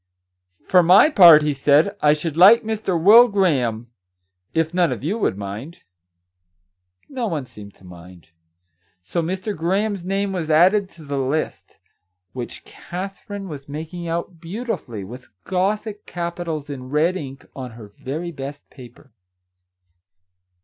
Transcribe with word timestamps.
"For 0.67 0.81
my 0.81 1.11
part," 1.11 1.43
he 1.43 1.53
said," 1.53 1.95
I 2.01 2.15
should 2.15 2.35
like 2.35 2.63
Mr. 2.63 2.99
Will 2.99 3.27
Graham, 3.27 3.91
if 4.51 4.73
none 4.73 4.91
of 4.91 5.03
you 5.03 5.15
would 5.19 5.37
mind!" 5.37 5.83
No 7.07 7.27
one 7.27 7.45
seemed 7.45 7.75
to 7.75 7.83
mind, 7.83 8.29
so 9.03 9.21
Mr. 9.21 9.55
Graham's 9.55 10.03
name 10.03 10.33
was 10.33 10.49
added 10.49 10.89
to 10.89 11.03
the 11.03 11.19
list, 11.19 11.77
which 12.33 12.65
Katherine 12.65 13.43
80 13.43 13.45
Our 13.45 13.47
Little 13.47 13.47
Canadian 13.47 13.47
Cousin 13.47 13.49
was 13.49 13.69
making 13.69 14.07
out 14.07 14.41
beautifully, 14.41 15.03
with 15.03 15.29
Gothic 15.43 16.07
capi 16.07 16.45
tals 16.45 16.71
in 16.71 16.89
red 16.89 17.15
ink, 17.15 17.45
on 17.55 17.71
her 17.73 17.87
very 17.89 18.31
best 18.31 18.67
paper. 18.71 19.11